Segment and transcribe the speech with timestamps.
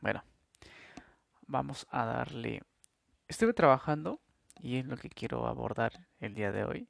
[0.00, 0.24] Bueno,
[1.46, 2.62] vamos a darle...
[3.28, 4.20] Estuve trabajando,
[4.58, 6.88] y es lo que quiero abordar el día de hoy.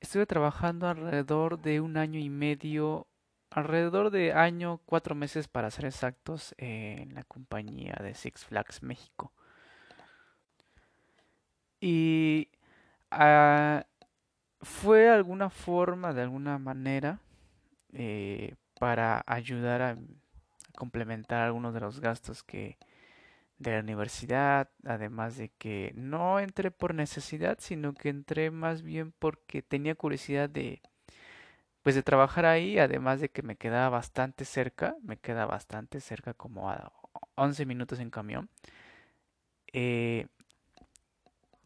[0.00, 3.08] Estuve trabajando alrededor de un año y medio,
[3.50, 9.32] alrededor de año, cuatro meses para ser exactos, en la compañía de Six Flags México.
[11.80, 12.48] Y
[13.10, 13.80] uh,
[14.60, 17.20] fue alguna forma, de alguna manera,
[17.92, 19.96] eh, para ayudar a
[20.78, 22.78] complementar algunos de los gastos que
[23.58, 29.12] de la universidad, además de que no entré por necesidad, sino que entré más bien
[29.18, 30.80] porque tenía curiosidad de
[31.82, 36.34] pues de trabajar ahí, además de que me quedaba bastante cerca, me queda bastante cerca
[36.34, 36.92] como a
[37.34, 38.48] 11 minutos en camión
[39.72, 40.26] eh,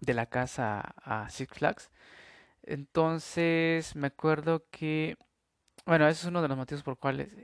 [0.00, 1.90] de la casa a Six Flags.
[2.62, 5.16] Entonces me acuerdo que,
[5.86, 7.36] bueno, ese es uno de los motivos por, cuales,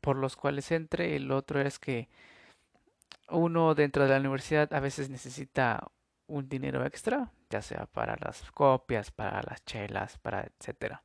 [0.00, 1.16] por los cuales entré.
[1.16, 2.08] El otro es que
[3.28, 5.90] uno dentro de la universidad a veces necesita
[6.26, 11.02] un dinero extra, ya sea para las copias, para las chelas, para etcétera.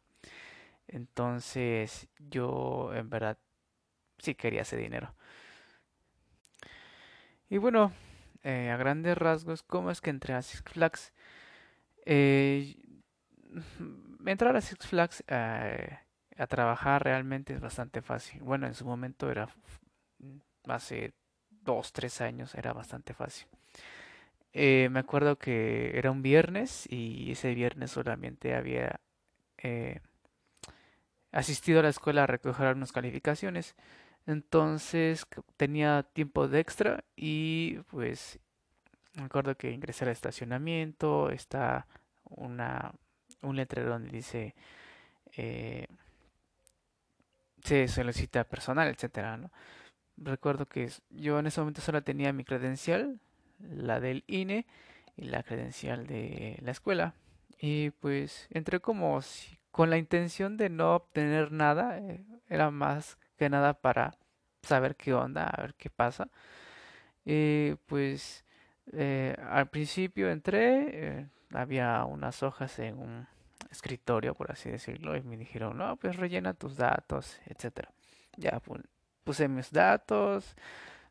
[0.88, 3.38] Entonces yo en verdad
[4.18, 5.14] sí quería ese dinero.
[7.50, 7.92] Y bueno,
[8.44, 11.14] eh, a grandes rasgos, ¿cómo es que entré a Six Flags?
[12.06, 12.76] Eh,
[14.26, 16.00] entrar a Six Flags eh,
[16.42, 18.42] a trabajar realmente es bastante fácil.
[18.42, 19.48] Bueno, en su momento era
[20.68, 21.14] hace
[21.50, 23.48] dos, tres años era bastante fácil.
[24.54, 29.00] Eh, me acuerdo que era un viernes y ese viernes solamente había
[29.60, 30.02] eh,
[31.32, 33.76] asistido a la escuela a recoger unas calificaciones.
[34.26, 38.40] Entonces tenía tiempo de extra y pues
[39.14, 41.86] me acuerdo que ingresé al estacionamiento, está
[42.26, 42.94] una,
[43.44, 44.56] un letrero donde dice
[45.38, 45.88] eh,
[47.64, 49.52] se solicita personal, etcétera, ¿no?
[50.24, 53.20] recuerdo que yo en ese momento solo tenía mi credencial,
[53.60, 54.66] la del INE
[55.16, 57.14] y la credencial de la escuela.
[57.60, 59.20] Y pues entré como
[59.72, 64.18] con la intención de no obtener nada, eh, era más que nada para
[64.64, 66.30] saber qué onda, a ver qué pasa.
[67.26, 68.46] Y pues
[68.94, 73.28] eh, al principio entré, eh, había unas hojas en un
[73.72, 77.92] escritorio, por así decirlo, y me dijeron, no, pues rellena tus datos, etcétera.
[78.38, 78.62] Ya,
[79.24, 80.56] puse mis datos,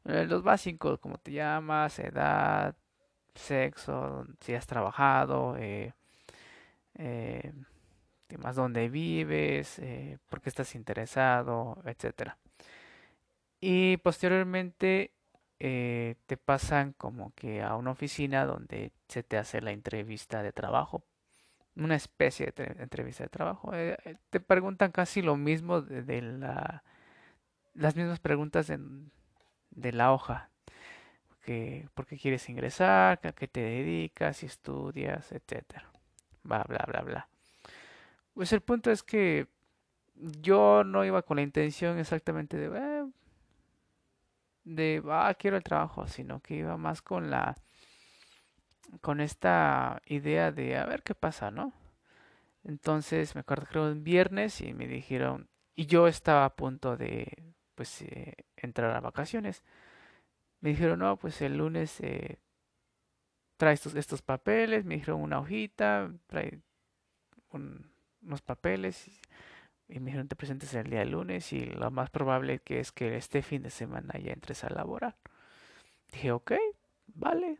[0.04, 2.76] eh, los básicos, como te llamas, edad,
[3.34, 5.94] sexo, si has trabajado, eh,
[6.94, 7.52] eh,
[8.38, 9.80] más dónde vives,
[10.28, 12.38] por qué estás interesado, etcétera.
[13.60, 15.12] Y posteriormente
[15.58, 21.02] te pasan como que a una oficina donde se te hace la entrevista de trabajo,
[21.80, 23.72] una especie de entrevista de trabajo.
[24.30, 26.82] te preguntan casi lo mismo de la
[27.74, 28.72] las mismas preguntas
[29.70, 30.50] de la hoja.
[31.42, 33.20] Que, ¿Por qué quieres ingresar?
[33.22, 34.38] ¿A qué te dedicas?
[34.38, 35.90] Si estudias, etcétera.
[36.42, 37.28] Bla, bla, bla, bla.
[38.34, 39.48] Pues el punto es que
[40.14, 43.06] yo no iba con la intención exactamente de, eh,
[44.64, 47.56] de, ah, quiero el trabajo, sino que iba más con la,
[49.00, 51.72] con esta idea de, a ver qué pasa, ¿no?
[52.64, 57.54] Entonces me acuerdo era un viernes y me dijeron, y yo estaba a punto de,
[57.74, 59.62] pues eh, entrar a vacaciones.
[60.60, 62.38] Me dijeron, no, pues el lunes eh,
[63.56, 66.60] trae estos, papeles, me dijeron una hojita, trae
[67.50, 69.20] unos papeles y,
[70.00, 73.42] me dijeron te presentes el día lunes y lo más probable que es que este
[73.42, 75.16] fin de semana ya entres a laborar.
[76.12, 76.52] Dije, ok,
[77.08, 77.58] vale,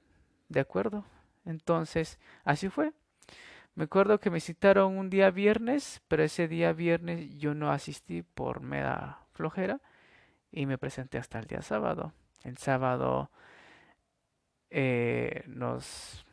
[0.48, 1.04] de acuerdo.
[1.44, 2.92] Entonces, así fue.
[3.74, 8.22] Me acuerdo que me citaron un día viernes, pero ese día viernes yo no asistí
[8.22, 9.80] por mera flojera
[10.52, 12.12] y me presenté hasta el día sábado.
[12.44, 13.30] El sábado
[14.70, 16.24] eh, nos...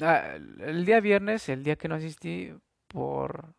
[0.00, 2.52] Ah, el día viernes, el día que no asistí,
[2.88, 3.54] por...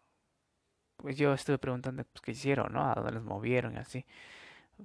[0.97, 2.89] Pues yo estuve preguntando pues, qué hicieron, ¿no?
[2.89, 4.05] A dónde les movieron y así.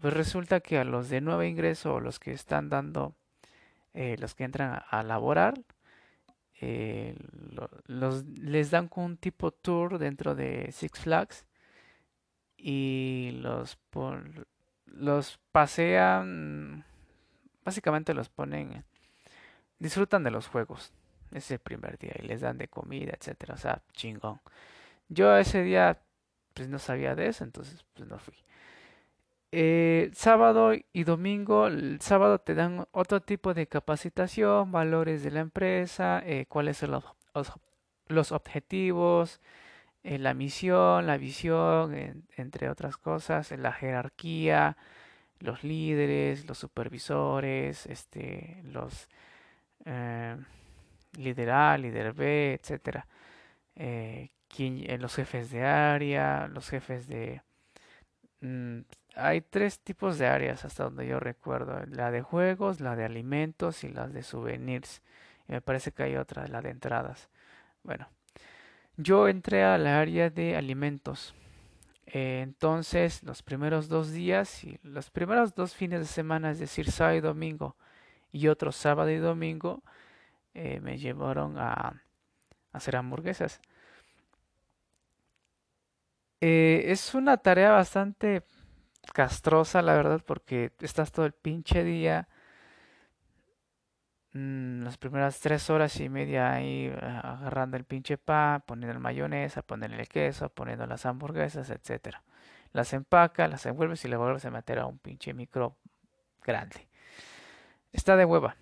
[0.00, 3.14] Pues resulta que a los de nuevo ingreso, los que están dando,
[4.00, 5.55] eh, los que entran a, laborar,
[6.61, 7.17] eh,
[7.89, 11.45] les dan un tipo tour dentro de Six Flags
[12.56, 13.77] y los,
[14.87, 16.85] los pasean,
[17.65, 18.85] básicamente los ponen,
[19.81, 20.93] disfrutan de los juegos.
[21.33, 24.41] Es el primer día y les dan de comida, etcétera, o sea, chingón.
[25.09, 26.00] Yo ese día
[26.55, 28.35] pues no sabía de eso, entonces pues no fui.
[29.50, 35.41] Eh, sábado y domingo, el sábado te dan otro tipo de capacitación, valores de la
[35.41, 37.05] empresa, eh, cuáles son los,
[38.09, 39.41] los objetivos,
[40.03, 41.95] la misión, la visión,
[42.37, 44.77] entre otras cosas, la jerarquía,
[45.41, 49.09] los líderes, los supervisores, este, los
[49.85, 50.37] eh,
[51.17, 53.06] líder A, líder B, etcétera.
[53.77, 57.43] Eh, eh, los jefes de área, los jefes de...
[59.14, 61.81] Hay tres tipos de áreas hasta donde yo recuerdo.
[61.87, 65.02] La de juegos, la de alimentos y las de souvenirs.
[65.49, 67.28] Y me parece que hay otra, la de entradas.
[67.82, 68.08] Bueno,
[68.96, 71.34] yo entré a la área de alimentos.
[72.06, 76.90] Eh, entonces, los primeros dos días y los primeros dos fines de semana, es decir,
[76.90, 77.76] sábado y domingo,
[78.32, 79.82] y otro sábado y domingo,
[80.54, 82.02] eh, me llevaron a,
[82.72, 83.61] hacer hamburguesas.
[86.40, 88.43] Eh, es una tarea bastante
[89.12, 92.28] castrosa, la verdad, porque estás todo el pinche día,
[94.32, 99.00] mm, las primeras tres horas y media ahí eh, agarrando el pinche pan, poniendo el
[99.00, 102.22] mayonesa, poniendo el queso, poniendo las hamburguesas, etcétera.
[102.72, 105.76] Las empaca, las envuelves y le vuelves a meter a un pinche micro
[106.43, 106.88] grande.
[107.93, 108.56] Está de hueva.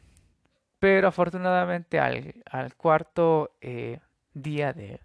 [0.79, 4.01] Pero afortunadamente al, cuarto eh,
[4.35, 5.01] día de,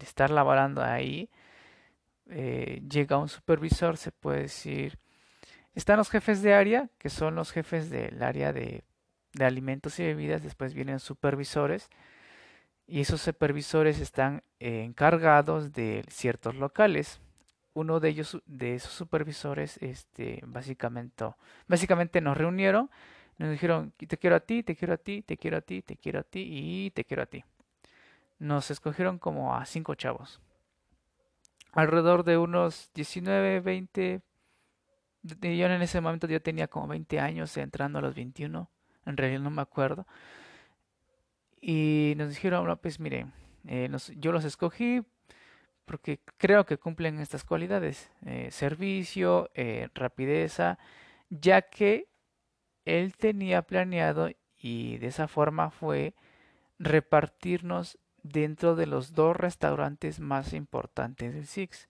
[0.00, 1.30] estar laborando ahí,
[2.28, 4.98] eh, llega un supervisor, se puede decir.
[5.74, 8.84] Están los jefes de área, que son los jefes del área de,
[9.40, 11.88] alimentos y bebidas, después vienen supervisores,
[12.86, 17.20] y esos supervisores están encargados de ciertos locales.
[17.74, 21.26] Uno de ellos, de esos supervisores, este, básicamente,
[21.68, 22.90] básicamente nos reunieron
[23.38, 25.96] nos dijeron, te quiero a ti, te quiero a ti, te quiero a ti, te
[25.96, 27.44] quiero a ti y te quiero a ti.
[28.40, 30.40] Nos escogieron como a cinco chavos.
[31.72, 34.22] Alrededor de unos 19, 20.
[35.22, 38.70] Yo en ese momento yo tenía como 20 años, entrando a los 21.
[39.06, 40.06] En realidad no me acuerdo.
[41.60, 43.32] Y nos dijeron, pues miren,
[43.66, 45.02] eh, yo los escogí
[45.88, 48.12] porque creo que cumplen estas cualidades.
[48.24, 50.78] Eh, servicio, eh, rapideza,
[51.30, 52.08] ya que
[52.84, 56.14] él tenía planeado y de esa forma fue
[56.78, 61.88] repartirnos dentro de los dos restaurantes más importantes del Six.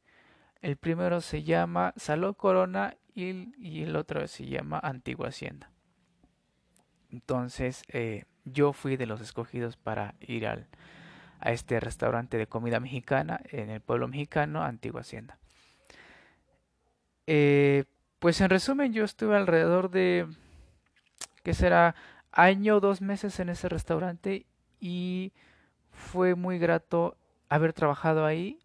[0.60, 5.70] El primero se llama Salón Corona y el, otro se llama Antigua Hacienda.
[7.10, 10.66] Entonces eh, yo fui de los escogidos para ir al,
[11.40, 15.38] a este restaurante de comida mexicana en el pueblo mexicano, Antigua Hacienda.
[17.26, 17.84] Eh,
[18.18, 20.26] pues en resumen yo estuve alrededor de
[21.42, 21.94] que será
[22.32, 24.46] año o dos meses en ese restaurante
[24.80, 25.32] y
[25.98, 27.16] fue muy grato
[27.48, 28.60] haber trabajado ahí,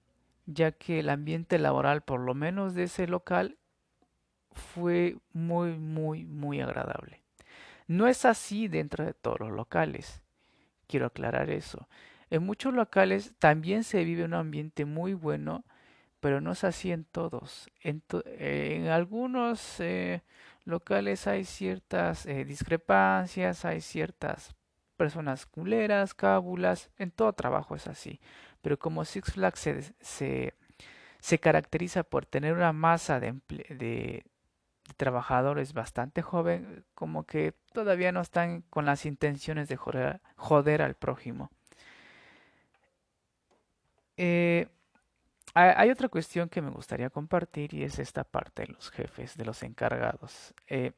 [0.46, 3.58] ya que el ambiente laboral, por lo menos de ese local,
[4.52, 7.24] fue muy, muy, muy agradable.
[7.88, 10.22] No es así dentro de todos los locales.
[10.88, 11.88] Quiero aclarar eso.
[12.30, 15.66] En muchos locales también se vive un ambiente muy bueno,
[16.20, 17.70] pero no es así en todos.
[17.82, 20.22] En, algunos eh,
[20.66, 24.56] locales hay ciertas eh, discrepancias, hay ciertas
[25.04, 28.22] personas culeras, cábulas, en todo trabajo es así.
[28.62, 30.54] Pero como Six Flags se,
[31.20, 34.24] se, caracteriza por tener una masa de, de,
[34.96, 40.96] trabajadores bastante joven, como que todavía no están con las intenciones de joder, joder al
[40.96, 41.52] prójimo.
[44.16, 44.70] Eh,
[45.54, 49.44] hay otra cuestión que me gustaría compartir y es esta parte de los jefes, de
[49.44, 50.54] los encargados.
[50.68, 50.94] Eh,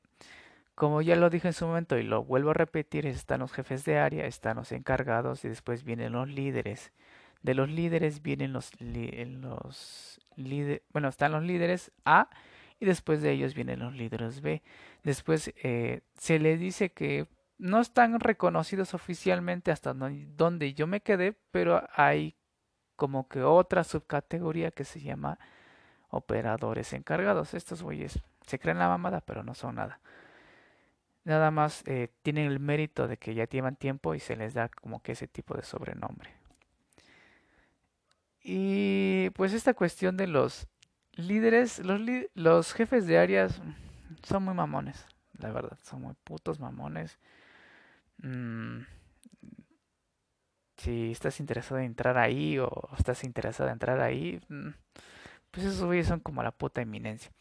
[0.75, 3.86] como ya lo dije en su momento y lo vuelvo a repetir, están los jefes
[3.86, 6.91] de área, están los encargados y después vienen los líderes.
[7.41, 8.72] De los líderes vienen los,
[10.36, 12.29] líderes, bueno, están los líderes A
[12.79, 14.63] y después de ellos vienen los líderes B.
[15.03, 17.27] Después eh, se le dice que
[17.58, 22.36] no están reconocidos oficialmente hasta donde yo me quedé, pero hay
[22.98, 25.39] como que otra subcategoría que se llama
[26.10, 27.53] operadores encargados.
[27.53, 30.01] Estos güeyes se creen la mamada, pero no son nada.
[31.25, 34.70] Nada más eh, tienen el mérito de que ya llevan tiempo y se les da
[34.70, 36.29] como que ese tipo de sobrenombre.
[38.41, 40.67] Y pues esta cuestión de los
[41.13, 42.00] líderes, los,
[42.36, 43.60] los jefes de áreas
[44.24, 45.08] son muy mamones,
[45.39, 47.17] la verdad, son muy putos mamones.
[48.17, 48.82] Mm,
[50.77, 54.70] si estás interesado en entrar ahí o estás interesado en entrar ahí, mm,
[55.50, 57.32] pues esos güeyes son como la puta eminencia.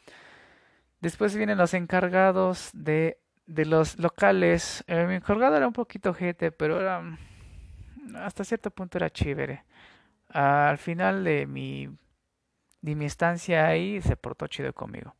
[1.00, 4.84] Después vienen los encargados de, de los locales.
[4.86, 7.18] Eh, mi encargado era un poquito gente, pero era mm,
[8.16, 9.64] hasta cierto punto era chévere.
[10.30, 11.88] al final de mi,
[12.82, 15.14] de mi estancia ahí se portó chido conmigo.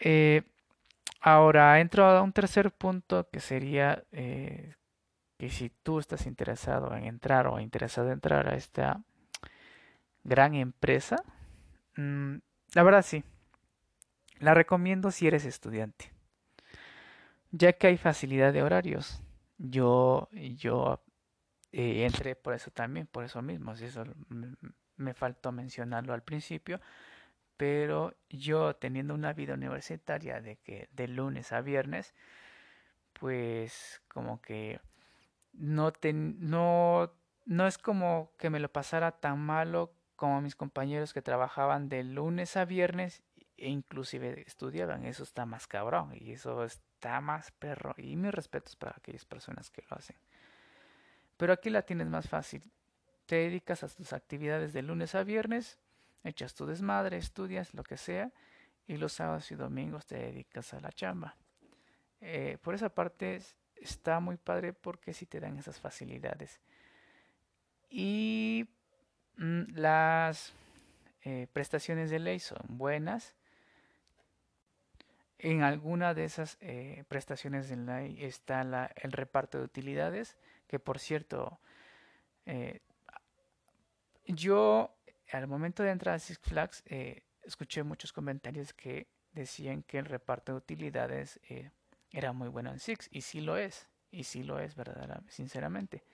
[0.00, 0.42] Eh,
[1.20, 4.74] ahora entro a un tercer punto que sería eh,
[5.38, 9.02] que si tú estás interesado en entrar o interesado en entrar a esta
[10.24, 11.16] gran empresa,
[11.96, 12.36] mm,
[12.74, 13.24] la verdad sí.
[14.44, 16.12] La recomiendo si eres estudiante,
[17.50, 19.22] ya que hay facilidad de horarios.
[19.56, 21.02] Yo, yo
[21.72, 23.72] eh, entré por eso también, por eso mismo.
[23.72, 24.04] Eso
[24.96, 26.78] me faltó mencionarlo al principio,
[27.56, 32.14] pero yo teniendo una vida universitaria de que de lunes a viernes,
[33.14, 34.78] pues como que
[35.54, 37.14] no, no,
[37.46, 42.04] no es como que me lo pasara tan malo como mis compañeros que trabajaban de
[42.04, 43.22] lunes a viernes
[43.56, 45.04] e inclusive estudiaban.
[45.04, 47.94] Eso está más cabrón y eso está más perro.
[47.96, 50.16] Y mis respetos para aquellas personas que lo hacen.
[51.36, 52.62] Pero aquí la tienes más fácil.
[53.26, 55.78] Te dedicas a tus actividades de lunes a viernes,
[56.22, 58.32] echas tu desmadre, estudias, lo que sea,
[58.86, 61.36] y los sábados y domingos te dedicas a la chamba.
[62.20, 63.40] Eh, por esa parte
[63.76, 66.60] está muy padre porque sí te dan esas facilidades.
[67.88, 68.68] Y
[69.36, 70.54] mm, las
[71.22, 73.34] eh, prestaciones de ley son buenas.
[75.44, 78.62] En alguna de esas eh, prestaciones de ley está
[78.96, 81.60] el reparto de utilidades, que por cierto,
[84.26, 84.96] yo
[85.30, 86.82] al momento de entrar a Six Flags
[87.42, 91.38] escuché muchos comentarios que decían que el reparto de utilidades
[92.10, 96.04] era muy bueno en Six y sí lo es, y sí lo es verdaderamente, sinceramente.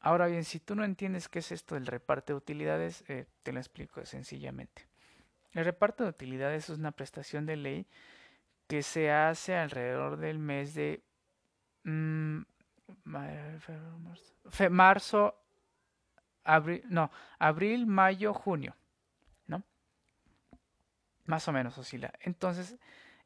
[0.00, 3.52] Ahora bien, si tú no entiendes qué es esto del reparto de utilidades, eh, te
[3.52, 4.89] lo explico sencillamente.
[5.52, 7.86] El reparto de utilidades es una prestación de ley
[8.68, 11.02] que se hace alrededor del mes de
[11.82, 12.42] mm,
[14.70, 15.34] marzo,
[16.44, 18.76] abril, no, abril, mayo, junio,
[19.48, 19.64] ¿no?
[21.24, 22.12] Más o menos oscila.
[22.20, 22.76] Entonces,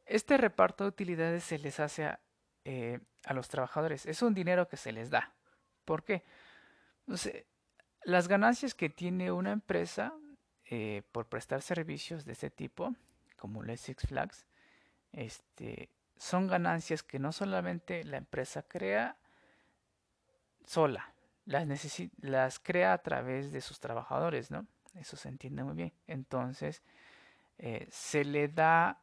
[0.06, 2.20] este reparto de utilidades se les hace a,
[2.64, 3.00] eh,
[3.34, 4.06] los trabajadores.
[4.06, 5.32] Es un dinero que se les da.
[5.84, 6.22] ¿Por qué?
[8.04, 10.14] las ganancias que tiene una empresa
[10.70, 12.94] eh, por prestar servicios de este tipo,
[13.38, 14.46] como el Six Flags,
[15.12, 19.16] este, son ganancias que no solamente la empresa crea
[20.64, 21.68] sola, las,
[22.20, 24.66] las crea a través de sus trabajadores, ¿no?
[24.94, 25.92] Eso se entiende muy bien.
[26.06, 26.82] Entonces,
[27.58, 29.00] eh, se le da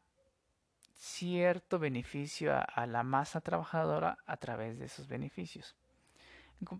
[0.96, 5.76] cierto beneficio a, la masa trabajadora a través de esos beneficios.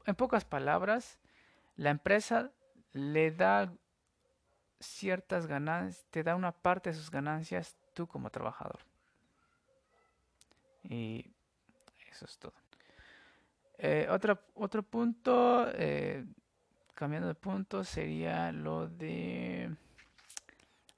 [0.06, 1.20] En, pocas palabras,
[1.76, 2.52] la empresa
[2.94, 3.74] le da
[4.82, 8.80] ciertas ganancias, te da una parte de sus ganancias tú como trabajador.
[10.84, 11.26] Y
[12.10, 12.54] eso es todo.
[13.78, 16.26] Eh, otro, punto, eh,
[16.94, 19.76] cambiando de punto, sería lo de...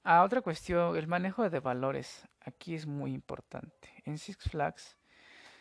[0.02, 2.28] Ah, otra cuestión, el manejo de valores.
[2.40, 4.02] Aquí es muy importante.
[4.04, 4.98] En Six Flags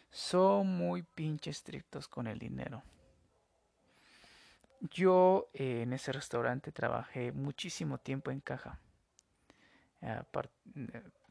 [0.10, 2.84] son muy pinche estrictos con el dinero.
[4.92, 8.80] Yo eh, en ese restaurante trabajé muchísimo tiempo en caja.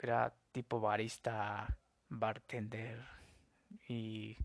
[0.01, 1.77] Era tipo barista,
[2.09, 3.05] bartender
[3.87, 4.39] y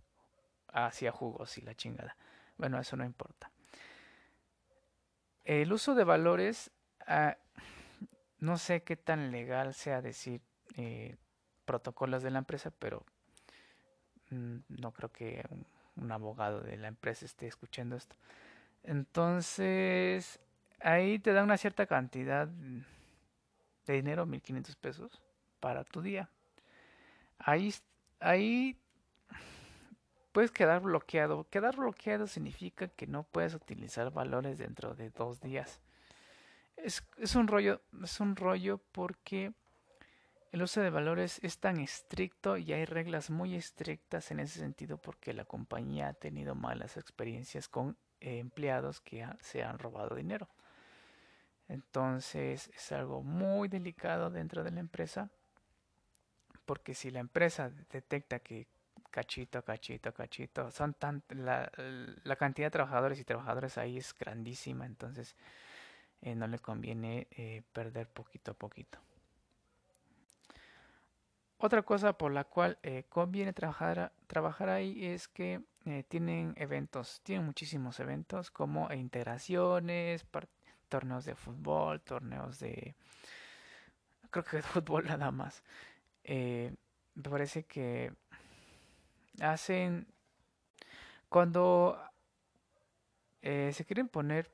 [0.73, 2.17] hacía jugos y la chingada.
[2.57, 3.49] Bueno, eso no importa.
[5.45, 6.71] El uso de valores
[7.07, 7.37] ah,
[8.39, 10.41] no sé qué tan legal sea decir
[10.75, 11.15] eh,
[11.65, 13.03] protocolos de la empresa, pero
[14.29, 15.43] mm, no creo que
[15.95, 18.15] un, abogado de la empresa esté escuchando esto.
[18.83, 20.39] Entonces,
[20.79, 25.21] ahí te da una cierta cantidad de dinero, 1500 pesos,
[25.59, 26.29] para tu día.
[27.39, 27.73] Ahí,
[28.19, 28.77] ahí
[30.31, 31.47] puedes quedar bloqueado.
[31.49, 35.81] Quedar bloqueado significa que no puedes utilizar valores dentro de dos días
[36.77, 39.53] es, es, un rollo, es un rollo porque
[40.51, 44.97] el uso de valores es tan estricto y hay reglas muy estrictas en ese sentido
[44.97, 50.47] porque la compañía ha tenido malas experiencias con empleados que se han robado dinero.
[51.67, 55.29] Entonces es algo muy delicado dentro de la empresa
[56.65, 58.67] porque si la empresa detecta que
[59.09, 61.71] cachito, cachito, cachito, son tan la,
[62.37, 65.35] cantidad de trabajadores y trabajadores ahí es grandísima, entonces
[66.21, 68.99] eh, no le conviene eh, perder poquito a poquito.
[71.57, 75.61] Otra cosa por la cual eh, conviene trabajar, trabajar ahí es que
[76.07, 80.25] tienen eventos, tienen muchísimos eventos como integraciones,
[80.89, 82.95] torneos de fútbol, torneos de...
[84.29, 85.63] Creo que de fútbol nada más.
[86.25, 86.75] me
[87.23, 88.13] parece que
[89.41, 90.07] hacen...
[91.29, 91.99] Cuando
[93.41, 94.49] se quieren poner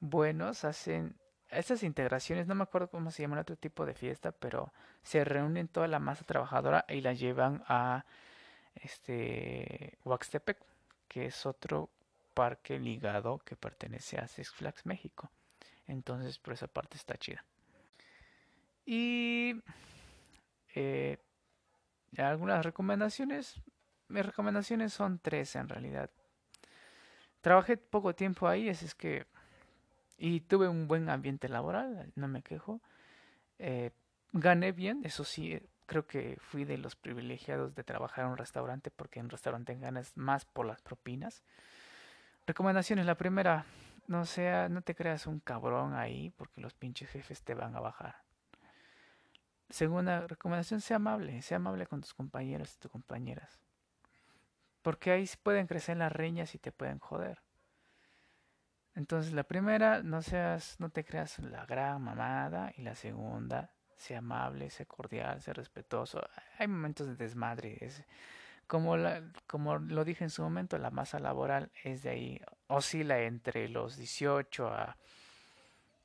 [0.00, 1.16] buenos hacen
[1.50, 4.72] estas integraciones, no me acuerdo cómo se llama otro tipo de fiesta, pero
[5.02, 8.04] se reúnen toda la masa trabajadora y la llevan a
[8.76, 10.58] este Huaxtepec,
[11.08, 11.90] que es otro
[12.34, 15.30] parque ligado que pertenece a Six Flags México.
[15.86, 17.44] Entonces, por esa parte está chida.
[18.86, 19.54] Y
[20.74, 21.18] eh,
[22.18, 23.60] algunas recomendaciones.
[24.08, 26.10] Mis recomendaciones son tres en realidad.
[27.40, 29.26] Trabajé poco tiempo ahí, así es que...
[30.16, 32.80] Y tuve un buen ambiente laboral, no me quejo.
[33.58, 33.90] Eh,
[34.32, 38.90] gané bien, eso sí, creo que fui de los privilegiados de trabajar en un restaurante
[38.90, 41.42] porque en un restaurante ganas más por las propinas.
[42.46, 43.64] Recomendaciones, la primera,
[44.06, 47.80] no sea, no te creas un cabrón ahí porque los pinches jefes te van a
[47.80, 48.16] bajar.
[49.70, 53.58] Segunda recomendación, sea amable, sea amable con tus compañeros y tus compañeras.
[54.82, 57.40] Porque ahí pueden crecer las reñas y te pueden joder.
[58.94, 62.72] Entonces la primera, no seas, no te creas la gran mamada.
[62.76, 66.22] Y la segunda, sea amable, sea cordial, sea respetuoso.
[66.58, 67.78] Hay momentos de desmadre.
[67.80, 68.02] Es,
[68.66, 73.96] como lo dije en su momento, la masa laboral es de ahí, oscila entre los
[73.96, 74.96] 18 a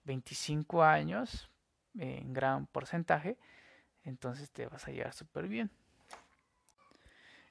[0.04, 1.50] 25 años
[1.98, 3.38] en gran porcentaje.
[4.04, 5.72] Entonces te vas a llevar súper bien.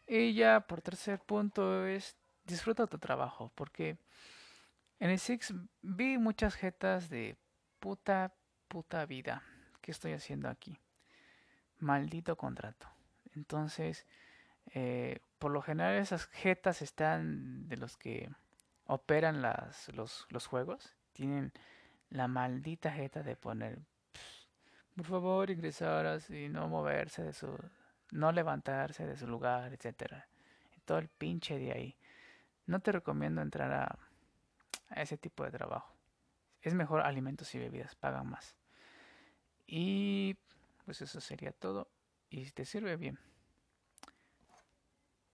[0.07, 3.99] Y ya por tercer punto es disfruta tu trabajo, porque
[4.99, 7.37] en el Six vi muchas jetas de
[7.79, 8.35] puta,
[8.69, 9.43] puta vida.
[9.89, 10.79] ¿Qué estoy haciendo aquí?
[11.79, 12.87] Maldito contrato.
[13.35, 14.07] Entonces,
[14.75, 18.29] eh, por lo general esas jetas están de los que
[18.85, 20.95] operan las, los, los juegos.
[21.15, 21.55] Tienen
[22.11, 23.79] la maldita jeta de poner,
[24.95, 27.59] por favor, ingresar y no moverse de su,
[28.11, 30.29] no levantarse de su lugar, etcétera.
[30.85, 31.97] Todo el pinche de ahí.
[32.67, 33.99] No te recomiendo entrar a,
[34.91, 35.95] a ese tipo de trabajo.
[36.61, 38.55] Es mejor alimentos y bebidas, pagan más.
[39.69, 40.35] Y
[40.85, 41.89] pues eso sería todo.
[42.31, 43.19] Y si te sirve bien.